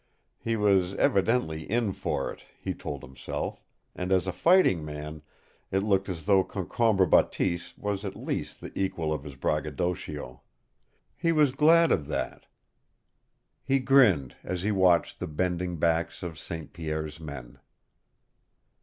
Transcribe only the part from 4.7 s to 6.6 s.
man it looked as though